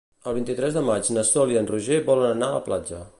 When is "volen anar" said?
2.11-2.51